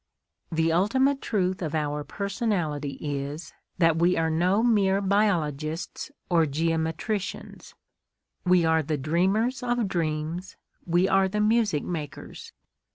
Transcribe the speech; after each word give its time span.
The 0.51 0.71
ultimate 0.71 1.21
truth 1.21 1.61
of 1.61 1.75
our 1.75 2.03
personality 2.03 2.97
is 3.01 3.53
that 3.77 3.97
we 3.97 4.17
are 4.17 4.31
no 4.31 4.63
mere 4.63 4.99
biologists 4.99 6.09
or 6.27 6.47
geometricians; 6.47 7.75
"we 8.43 8.65
are 8.65 8.81
the 8.81 8.97
dreamers 8.97 9.61
of 9.61 9.87
dreams, 9.87 10.57
we 10.87 11.07
are 11.07 11.27
the 11.27 11.39
music 11.39 11.83
makers." 11.83 12.51